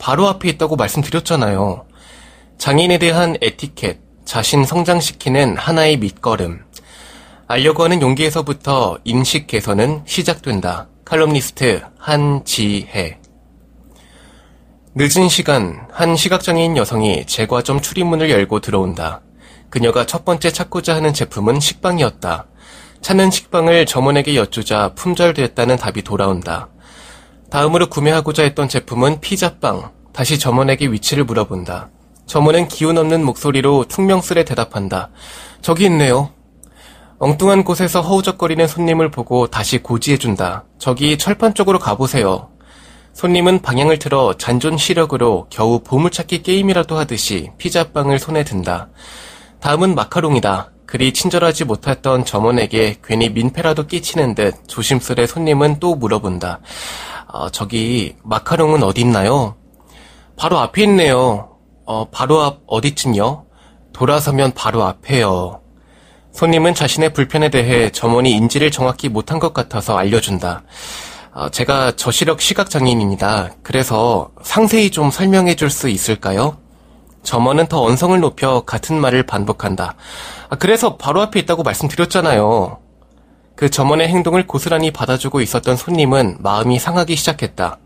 [0.00, 1.84] 바로 앞에 있다고 말씀드렸잖아요.
[2.58, 6.64] 장인에 대한 에티켓, 자신 성장시키는 하나의 밑거름.
[7.46, 10.88] 알려고 하는 용기에서부터 인식 개선은 시작된다.
[11.04, 13.18] 칼럼니스트 한지혜.
[14.94, 19.20] 늦은 시간, 한 시각장애인 여성이 제과점 출입문을 열고 들어온다.
[19.68, 22.46] 그녀가 첫 번째 찾고자 하는 제품은 식빵이었다.
[23.02, 26.68] 찾는 식빵을 점원에게 여쭈자 품절됐다는 답이 돌아온다.
[27.50, 29.90] 다음으로 구매하고자 했던 제품은 피자빵.
[30.12, 31.90] 다시 점원에게 위치를 물어본다.
[32.26, 35.10] 점원은 기운 없는 목소리로 퉁명스레 대답한다.
[35.60, 36.30] 저기 있네요.
[37.18, 40.64] 엉뚱한 곳에서 허우적거리는 손님을 보고 다시 고지해준다.
[40.78, 42.48] 저기 철판 쪽으로 가보세요.
[43.12, 48.88] 손님은 방향을 틀어 잔존 시력으로 겨우 보물찾기 게임이라도 하듯이 피자빵을 손에 든다.
[49.60, 50.70] 다음은 마카롱이다.
[50.86, 56.60] 그리 친절하지 못했던 점원에게 괜히 민폐라도 끼치는 듯 조심스레 손님은 또 물어본다.
[57.32, 59.54] 어, 저기 마카롱은 어디 있나요?
[60.36, 61.56] 바로 앞에 있네요.
[61.86, 63.44] 어, 바로 앞 어디쯤요?
[63.92, 65.60] 돌아서면 바로 앞에요.
[66.32, 70.62] 손님은 자신의 불편에 대해 점원이 인지를 정확히 못한 것 같아서 알려준다.
[71.32, 73.50] 어, 제가 저시력 시각장애인입니다.
[73.62, 76.56] 그래서 상세히 좀 설명해 줄 수 있을까요?
[77.22, 79.94] 점원은 더 언성을 높여 같은 말을 반복한다.
[80.48, 82.78] 아, 그래서 바로 앞에 있다고 말씀드렸잖아요.
[83.60, 87.76] 그 점원의 행동을 고스란히 받아주고 있었던 손님은 마음이 상하기 시작했다.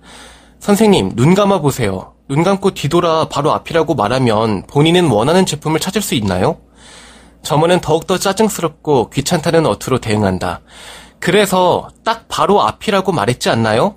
[0.61, 2.13] 선생님, 눈 감아 보세요.
[2.29, 6.59] 눈 감고 뒤돌아 바로 앞이라고 말하면 본인은 원하는 제품을 찾을 수 있나요?
[7.43, 10.61] 점원은 더욱더 짜증스럽고 귀찮다는 어투로 대응한다.
[11.19, 13.97] 그래서 딱 바로 앞이라고 말했지 않나요?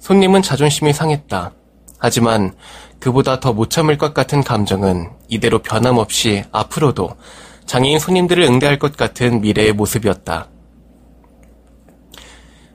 [0.00, 1.52] 손님은 자존심이 상했다.
[2.00, 2.52] 하지만
[2.98, 7.10] 그보다 더 못 참을 것 같은 감정은 이대로 변함없이 앞으로도
[7.64, 10.48] 장애인 손님들을 응대할 것 같은 미래의 모습이었다.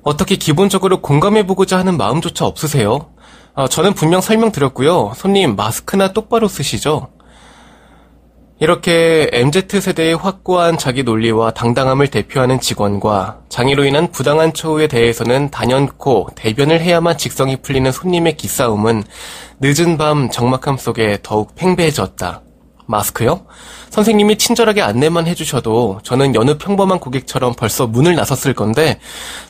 [0.10, 3.12] 어떻게 기본적으로 공감해보고자 하는 마음조차 없으세요?
[3.54, 5.14] 어, 저는 분명 설명드렸고요.
[5.16, 7.10] 손님 마스크나 똑바로 쓰시죠?
[8.60, 16.82] 이렇게 MZ세대의 확고한 자기 논리와 당당함을 대표하는 직원과 장애로 인한 부당한 처우에 대해서는 단연코 대변을
[16.82, 19.04] 해야만 직성이 풀리는 손님의 기싸움은
[19.60, 22.42] 늦은 밤 적막함 속에 더욱 팽배해졌다.
[22.90, 23.46] 마스크요?
[23.92, 29.00] 선생님이 친절하게 안내만 해주셔도 저는 여느 평범한 고객처럼 벌써 문을 나섰을 건데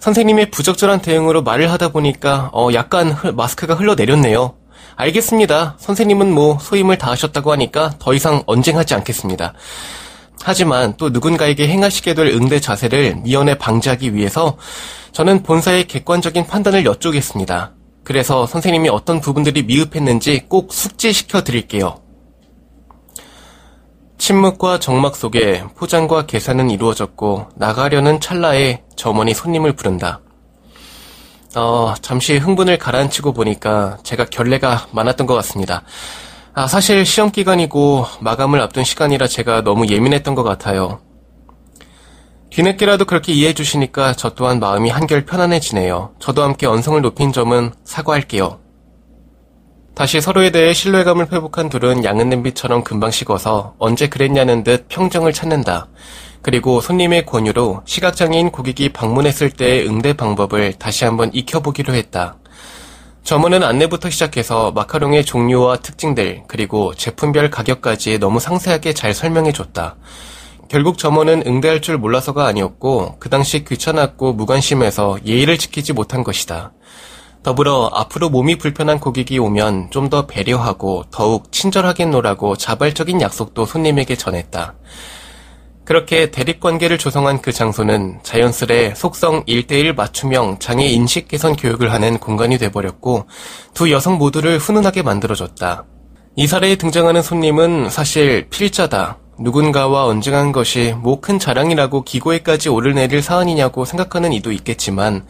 [0.01, 4.55] 선생님의 부적절한 대응으로 말을 하다 보니까 어 약간 마스크가 흘러내렸네요.
[4.97, 5.77] 알겠습니다.
[5.79, 9.53] 선생님은 뭐 소임을 다하셨다고 하니까 더 이상 언쟁하지 않겠습니다.
[10.41, 14.57] 하지만 또 누군가에게 행하시게 될 응대 자세를 미연에 방지하기 위해서
[15.13, 17.71] 저는 본사의 객관적인 판단을 여쭈겠습니다.
[18.03, 22.00] 그래서 선생님이 어떤 부분들이 미흡했는지 꼭 숙지시켜 드릴게요.
[24.19, 30.22] 침묵과 정막 속에 포장과 계산은 이루어졌고 나가려는 찰나에 점원이 손님을 부른다.
[31.56, 35.84] 어, 잠시 흥분을 가라앉히고 보니까 제가 결례가 많았던 것 같습니다.
[36.53, 41.00] 아, 사실 시험 기간이고 마감을 앞둔 시간이라 제가 너무 예민했던 것 같아요.
[42.51, 46.16] 뒤늦게라도 그렇게 이해해 주시니까 저 또한 마음이 한결 편안해지네요.
[46.19, 48.59] 저도 함께 언성을 높인 점은 사과할게요.
[49.95, 55.88] 다시 서로에 대해 신뢰감을 회복한 둘은 양은 냄비처럼 금방 식어서 언제 그랬냐는 듯 평정을 찾는다.
[56.41, 62.38] 그리고 손님의 권유로 시각장애인 고객이 방문했을 때의 응대 방법을 다시 한번 익혀보기로 했다.
[63.24, 69.97] 점원은 안내부터 시작해서 마카롱의 종류와 특징들, 그리고 제품별 가격까지 너무 상세하게 잘 설명해줬다.
[70.69, 76.71] 결국 점원은 응대할 줄 몰라서가 아니었고, 그 당시 귀찮았고 무관심해서 예의를 지키지 못한 것이다.
[77.44, 84.74] 더불어 앞으로 몸이 불편한 고객이 오면 좀 더 배려하고 더욱 친절하겠노라고 자발적인 약속도 손님에게 전했다.
[85.86, 92.57] 그렇게 대립관계를 조성한 그 장소는 자연스레 속성 1대1 맞춤형 장애 인식 개선 교육을 하는 공간이
[92.57, 93.25] 돼버렸고
[93.75, 95.85] 두 여성 모두를 훈훈하게 만들어줬다.
[96.35, 99.18] 이 사례에 등장하는 손님은 사실 필자다.
[99.39, 105.25] 누군가와 언쟁한 것이 뭐 큰 자랑이라고 기고에까지 오르내릴 사안이냐고 생각하는 이도 있겠지만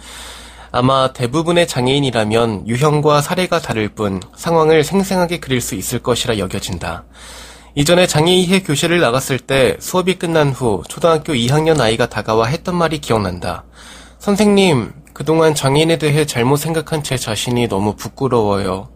[0.72, 7.06] 아마 대부분의 장애인이라면 유형과 사례가 다를 뿐 상황을 생생하게 그릴 수 있을 것이라 여겨진다.
[7.76, 13.64] 이전에 장애이해 교실을 나갔을 때 수업이 끝난 후 초등학교 2학년 아이가 다가와 했던 말이 기억난다.
[14.20, 18.90] 선생님, 그동안 장애인에 대해 잘못 생각한 제 자신이 너무 부끄러워요.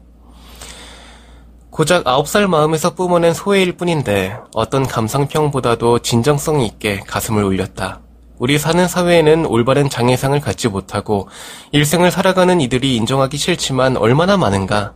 [1.72, 8.03] 고작 9살 마음에서 뿜어낸 소외일 뿐인데 어떤 감상평보다도 진정성 있게 가슴을 울렸다.
[8.40, 11.30] 우리 사는 사회에는 올바른 장애상을 갖지 못하고
[11.72, 14.94] 일생을 살아가는 이들이 인정하기 싫지만 얼마나 많은가.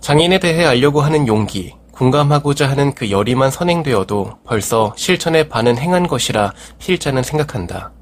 [0.00, 6.52] 장애인에 대해 알려고 하는 용기, 공감하고자 하는 그 열의만 선행되어도 벌써 실천에 반은 행한 것이라
[6.78, 7.92] 필자는 생각한다.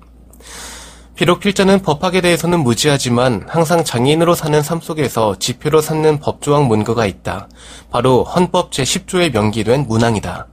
[1.14, 7.48] 비록 필자는 법학에 대해서는 무지하지만 항상 장애인으로 사는 삶 속에서 지표로 삼는 법조항 문구가 있다.
[7.90, 10.48] 바로 헌법 제10조에 명기된 문항이다.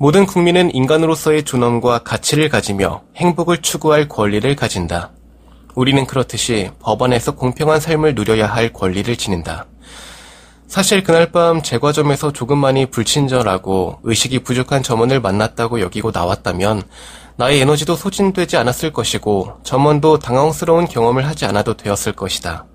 [0.00, 5.10] 모든 국민은 인간으로서의 존엄과 가치를 가지며 행복을 추구할 권리를 가진다.
[5.74, 9.66] 우리는 그렇듯이 법안에서 공평한 삶을 누려야 할 권리를 지닌다.
[10.68, 16.82] 사실 그날 밤 제과점에서 조금만이 불친절하고 의식이 부족한 점원을 만났다고 여기고 나왔다면
[17.36, 22.66] 나의 에너지도 소진되지 않았을 것이고 점원도 당황스러운 경험을 하지 않아도 되었을 것이다.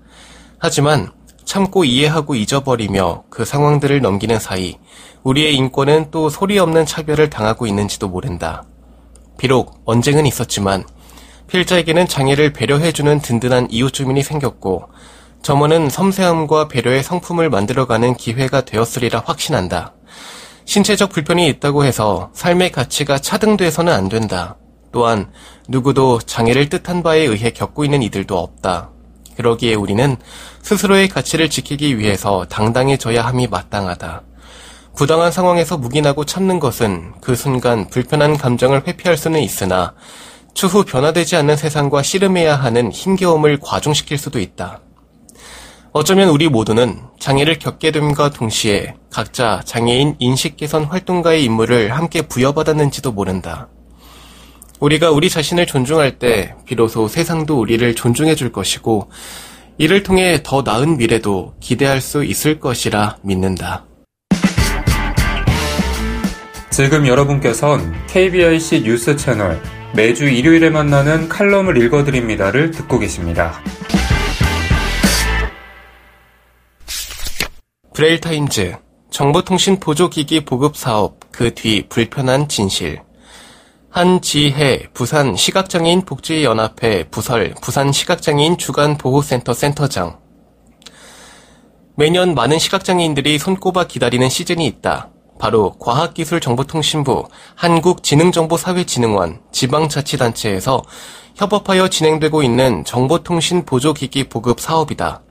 [0.58, 1.10] 하지만
[1.54, 4.76] 참고 이해하고 잊어버리며 그 상황들을 넘기는 사이
[5.22, 8.64] 우리의 인권은 또 소리 없는 차별을 당하고 있는지도 모른다.
[9.38, 10.84] 비록 언쟁은 있었지만
[11.46, 14.88] 필자에게는 장애를 배려해주는 든든한 이웃 주민이 생겼고
[15.42, 19.94] 점원은 섬세함과 배려의 성품을 만들어가는 기회가 되었으리라 확신한다.
[20.64, 24.56] 신체적 불편이 있다고 해서 삶의 가치가 차등돼서는 안 된다.
[24.90, 25.30] 또한
[25.68, 28.90] 누구도 장애를 뜻한 바에 의해 겪고 있는 이들도 없다.
[29.36, 30.16] 그러기에 우리는
[30.62, 34.22] 스스로의 가치를 지키기 위해서 당당해져야 함이 마땅하다.
[34.96, 39.94] 부당한 상황에서 묵인하고 참는 것은 그 순간 불편한 감정을 회피할 수는 있으나
[40.54, 44.80] 추후 변화되지 않는 세상과 씨름해야 하는 힘겨움을 과중시킬 수도 있다.
[45.92, 53.12] 어쩌면 우리 모두는 장애를 겪게 됨과 동시에 각자 장애인 인식 개선 활동가의 임무를 함께 부여받았는지도
[53.12, 53.68] 모른다.
[54.80, 59.08] 우리가 우리 자신을 존중할 때 비로소 세상도 우리를 존중해 줄 것이고
[59.78, 63.84] 이를 통해 더 나은 미래도 기대할 수 있을 것이라 믿는다.
[66.70, 69.60] 지금 여러분께선 KBIC 뉴스 채널
[69.94, 73.60] 매주 일요일에 만나는 칼럼을 읽어드립니다를 듣고 계십니다.
[77.94, 78.76] 브레일타임즈
[79.10, 82.98] 정보통신 보조기기 보급 사업 그 뒤 불편한 진실
[83.94, 90.18] 한지혜 부산 시각장애인 복지연합회 부설 부산 시각장애인 주간 보호센터 센터장
[91.94, 95.10] 매년 많은 시각장애인들이 손꼽아 기다리는 시즌이 있다.
[95.38, 100.82] 바로 과학기술정보통신부 한국지능정보사회진흥원 지방자치단체에서
[101.36, 105.22] 협업하여 진행되고 있는 정보통신 보조기기 보급 사업이다.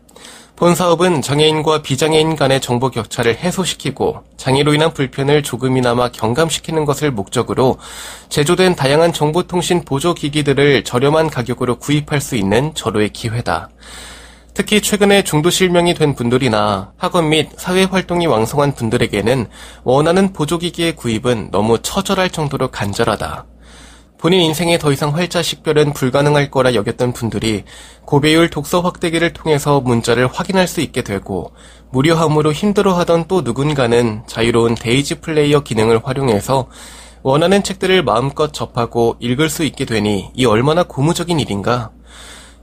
[0.55, 7.79] 본 사업은 장애인과 비장애인 간의 정보 격차를 해소시키고 장애로 인한 불편을 조금이나마 경감시키는 것을 목적으로
[8.29, 13.69] 제조된 다양한 정보통신 보조기기들을 저렴한 가격으로 구입할 수 있는 절호의 기회다.
[14.53, 19.47] 특히 최근에 중도 실명이 된 분들이나 학원 및 사회 활동이 왕성한 분들에게는
[19.83, 23.45] 원하는 보조기기의 구입은 너무 처절할 정도로 간절하다.
[24.23, 27.65] 본인 인생에 더 이상 활자 식별은 불가능할 거라 여겼던 분들이
[28.05, 31.51] 고배율 독서 확대기를 통해서 문자를 확인할 수 있게 되고
[31.91, 36.69] 무료함으로 힘들어하던 또 누군가는 자유로운 데이지 플레이어 기능을 활용해서
[37.21, 41.91] 원하는 책들을 마음껏 접하고 읽을 수 있게 되니 이 얼마나 고무적인 일인가.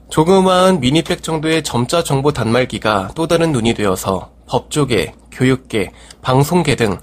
[0.09, 5.91] 조그마한 미니백 정도의 점자 정보 단말기가 또 다른 눈이 되어서 법조계, 교육계,
[6.23, 6.97] 방송계 등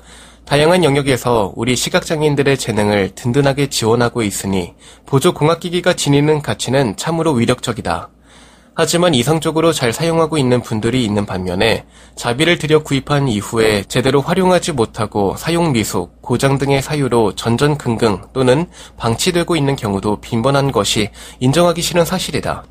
[0.48, 4.72] 다양한 영역에서 우리 시각장애인들의 재능을 든든하게 지원하고 있으니
[5.04, 8.08] 보조공학기기가 지니는 가치는 참으로 위력적이다.
[8.74, 11.84] 하지만 이상적으로 잘 사용하고 있는 분들이 있는 반면에
[12.16, 19.54] 자비를 들여 구입한 이후에 제대로 활용하지 못하고 사용 미숙, 고장 등의 사유로 전전긍긍 또는 방치되고
[19.54, 22.64] 있는 경우도 빈번한 것이 인정하기 싫은 사실이다.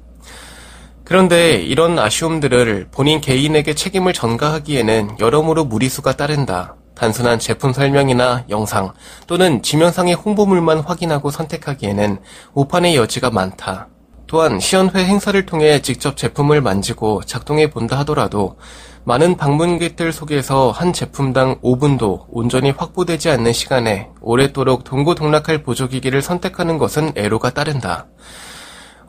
[1.04, 6.76] 그런데 이런 아쉬움들을 본인 개인에게 책임을 전가하기에는 여러모로 무리수가 따른다.
[6.98, 8.92] 단순한 제품 설명이나 영상
[9.28, 12.18] 또는 지면상의 홍보물만 확인하고 선택하기에는
[12.56, 13.88] 오판의 여지가 많다.
[14.26, 18.58] 또한 시연회 행사를 통해 직접 제품을 만지고 작동해 본다 하더라도
[19.06, 27.14] 많은 방문객들 속에서 한 제품당 5분도 온전히 확보되지 않는 시간에 오랫도록 동고동락할 보조기기를 선택하는 것은
[27.16, 28.08] 애로가 따른다.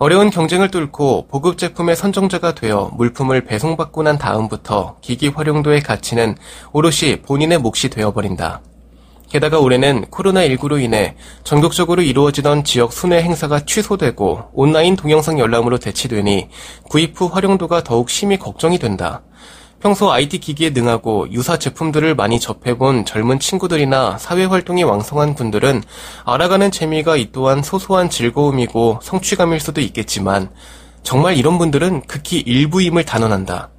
[0.00, 6.36] 어려운 경쟁을 뚫고 보급 제품의 선정자가 되어 물품을 배송받고 난 다음부터 기기 활용도의 가치는
[6.72, 8.60] 오롯이 본인의 몫이 되어버린다.
[9.28, 16.48] 게다가 올해는 코로나19로 인해 전국적으로 이루어지던 지역 순회 행사가 취소되고 온라인 동영상 열람으로 대치되니
[16.88, 19.22] 구입 후 활용도가 더욱 심히 걱정이 된다.
[19.80, 25.84] 평소 IT 기기에 능하고 유사 제품들을 많이 접해본 젊은 친구들이나 사회 활동이 왕성한 분들은
[26.24, 30.50] 알아가는 재미가 이 또한 소소한 즐거움이고 성취감일 수도 있겠지만
[31.04, 33.70] 정말 이런 분들은 극히 일부임을 단언한다.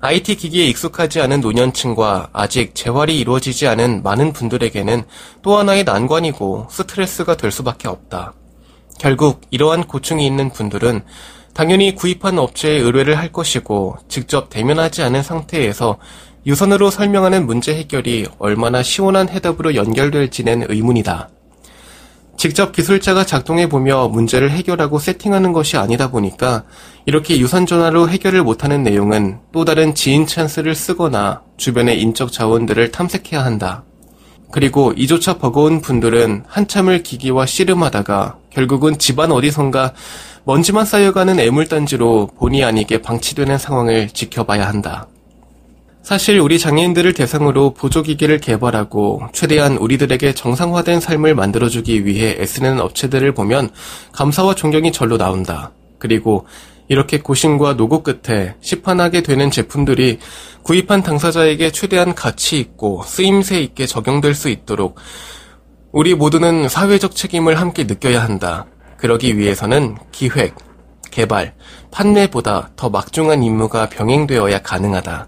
[0.00, 5.04] IT 기기에 익숙하지 않은 노년층과 아직 재활이 이루어지지 않은 많은 분들에게는
[5.42, 8.32] 또 하나의 난관이고 스트레스가 될 수밖에 없다.
[8.98, 11.02] 결국 이러한 고충이 있는 분들은
[11.54, 15.98] 당연히 구입한 업체에 의뢰를 할 것이고 직접 대면하지 않은 상태에서
[16.46, 21.28] 유선으로 설명하는 문제 해결이 얼마나 시원한 해답으로 연결될지는 의문이다.
[22.36, 26.64] 직접 기술자가 작동해보며 문제를 해결하고 세팅하는 것이 아니다 보니까
[27.06, 33.44] 이렇게 유선 전화로 해결을 못하는 내용은 또 다른 지인 찬스를 쓰거나 주변의 인적 자원들을 탐색해야
[33.44, 33.84] 한다.
[34.50, 39.92] 그리고 이조차 버거운 분들은 한참을 기기와 씨름하다가 결국은 집안 어디선가
[40.44, 45.06] 먼지만 쌓여가는 애물단지로 본의 아니게 방치되는 상황을 지켜봐야 한다.
[46.02, 53.70] 사실 우리 장애인들을 대상으로 보조기기를 개발하고 최대한 우리들에게 정상화된 삶을 만들어주기 위해 애쓰는 업체들을 보면
[54.12, 55.70] 감사와 존경이 절로 나온다.
[55.98, 56.46] 그리고
[56.88, 60.18] 이렇게 고심과 노고 끝에 시판하게 되는 제품들이
[60.64, 64.96] 구입한 당사자에게 최대한 가치 있고 쓰임새 있게 적용될 수 있도록
[65.92, 68.66] 우리 모두는 사회적 책임을 함께 느껴야 한다.
[69.02, 70.54] 그러기 위해서는 기획,
[71.10, 71.54] 개발,
[71.90, 75.26] 판매보다 더 막중한 임무가 병행되어야 가능하다.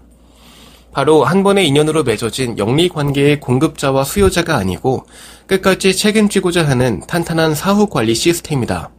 [0.93, 5.05] 바로 한 번의 인연으로 맺어진 영리 관계의 공급자와 수요자가 아니고
[5.45, 8.91] 끝까지 책임지고자 하는 탄탄한 사후 관리 시스템이다.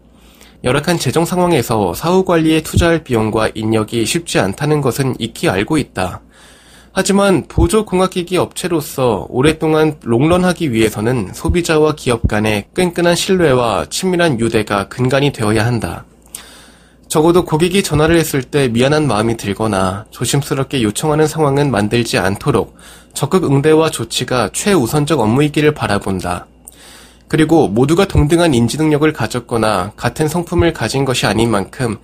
[0.62, 6.20] 열악한 재정 상황에서 사후 관리에 투자할 비용과 인력이 쉽지 않다는 것은 익히 알고 있다.
[6.98, 15.66] 하지만 보조공학기기 업체로서 오랫동안 롱런하기 위해서는 소비자와 기업 간의 끈끈한 신뢰와 친밀한 유대가 근간이 되어야
[15.66, 16.06] 한다.
[17.06, 22.78] 적어도 고객이 전화를 했을 때 미안한 마음이 들거나 조심스럽게 요청하는 상황은 만들지 않도록
[23.12, 26.46] 적극 응대와 조치가 최우선적 업무이기를 바라본다.
[27.28, 31.98] 그리고 모두가 동등한 인지 능력을 가졌거나 같은 성품을 가진 것이 아닌 만큼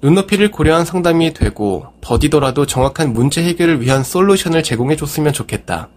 [0.00, 5.88] 눈높이를 고려한 상담이 되고 더디더라도 정확한 문제 해결을 위한 솔루션을 제공해줬으면 좋겠다.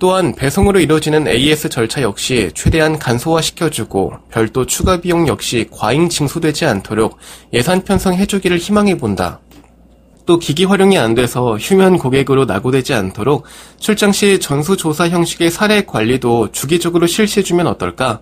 [0.00, 7.18] 또한 배송으로 이루어지는 AS 절차 역시 최대한 간소화시켜주고 별도 추가 비용 역시 과잉 징수되지 않도록
[7.52, 9.40] 예산 편성해주기를 희망해본다.
[10.24, 13.44] 또 기기 활용이 안 돼서 휴면 고객으로 낙오되지 않도록
[13.78, 18.20] 출장 시 전수조사 형식의 사례 관리도 주기적으로 실시해주면 어떨까?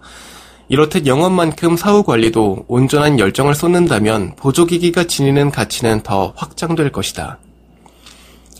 [0.71, 7.41] 이렇듯 영업만큼 사후 관리도 온전한 열정을 쏟는다면 보조기기가 지니는 가치는 더 확장될 것이다.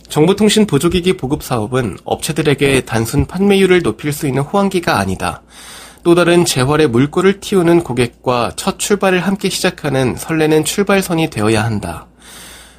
[0.09, 5.41] 정보통신 보조기기 보급 사업은 업체들에게 단순 판매율을 높일 수 있는 호황기가 아니다.
[6.03, 12.07] 또 다른 재활의 물꼬를 틔우는 고객과 첫 출발을 함께 시작하는 설레는 출발선이 되어야 한다.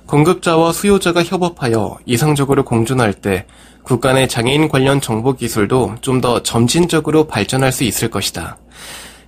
[0.08, 3.46] 공급자와 수요자가 협업하여 이상적으로 공존할 때
[3.82, 8.58] 국가 내 장애인 관련 정보 기술도 좀 더 점진적으로 발전할 수 있을 것이다.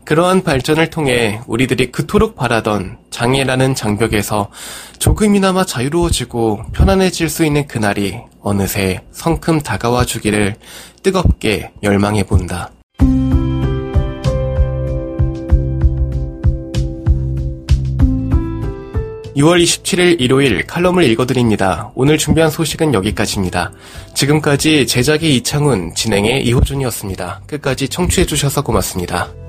[0.04, 4.50] 그러한 발전을 통해 우리들이 그토록 바라던 장애라는 장벽에서
[4.98, 10.56] 조금이나마 자유로워지고 편안해질 수 있는 그날이 어느새 성큼 다가와 주기를
[11.02, 12.70] 뜨겁게 열망해 본다.
[19.36, 21.90] 6월 27일 일요일 칼럼을 읽어드립니다.
[21.96, 23.72] 오늘 준비한 소식은 여기까지입니다.
[24.14, 27.42] 지금까지 제작의 이창훈, 진행의 이호준이었습니다.
[27.48, 29.43] 끝까지 청취해주셔서 고맙습니다.